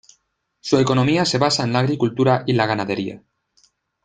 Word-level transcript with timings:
Su 0.61 0.79
economía 0.79 1.25
se 1.25 1.37
basa 1.37 1.63
en 1.63 1.73
la 1.73 1.77
agricultura 1.77 2.43
y 2.47 2.53
la 2.53 2.65
ganadería.. 2.65 3.21